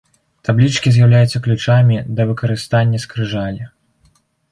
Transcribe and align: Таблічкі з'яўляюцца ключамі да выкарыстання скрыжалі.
Таблічкі 0.47 0.93
з'яўляюцца 0.95 1.41
ключамі 1.47 1.97
да 2.19 2.25
выкарыстання 2.31 3.03
скрыжалі. 3.05 3.63